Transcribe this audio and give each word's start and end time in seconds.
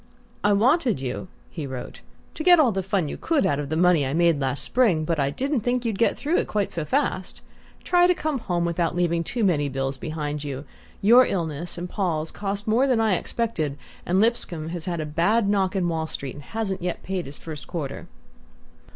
"I 0.43 0.51
wanted 0.53 0.99
you," 0.99 1.27
he 1.51 1.67
wrote, 1.67 2.01
"to 2.33 2.43
get 2.43 2.59
all 2.59 2.71
the 2.71 2.81
fun 2.81 3.07
you 3.07 3.17
could 3.17 3.45
out 3.45 3.59
of 3.59 3.69
the 3.69 3.77
money 3.77 4.03
I 4.03 4.15
made 4.15 4.39
last 4.41 4.63
spring; 4.63 5.05
but 5.05 5.19
I 5.19 5.29
didn't 5.29 5.59
think 5.61 5.85
you'd 5.85 5.99
get 5.99 6.17
through 6.17 6.37
it 6.37 6.47
quite 6.47 6.71
so 6.71 6.83
fast. 6.85 7.41
Try 7.83 8.07
to 8.07 8.15
come 8.15 8.39
home 8.39 8.65
without 8.65 8.95
leaving 8.95 9.23
too 9.23 9.43
many 9.43 9.69
bills 9.69 9.97
behind 9.97 10.43
you. 10.43 10.65
Your 11.03 11.27
illness 11.27 11.77
and 11.77 11.87
Paul's 11.87 12.31
cost 12.31 12.65
more 12.67 12.87
than 12.87 12.99
I 12.99 13.13
expected, 13.15 13.77
and 14.03 14.19
Lipscomb 14.19 14.69
has 14.69 14.85
had 14.85 14.99
a 14.99 15.05
bad 15.05 15.47
knock 15.47 15.75
in 15.75 15.87
Wall 15.87 16.07
Street, 16.07 16.33
and 16.33 16.45
hasn't 16.45 16.81
yet 16.81 17.03
paid 17.03 17.27
his 17.27 17.37
first 17.37 17.67
quarter..." 17.67 18.07